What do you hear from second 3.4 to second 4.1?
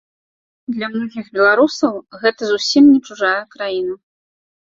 краіна.